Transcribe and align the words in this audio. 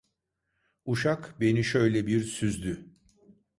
Uşak 0.85 1.39
beni 1.39 1.63
şöyle 1.63 2.07
bir 2.07 2.21
süzdü: 2.23 2.85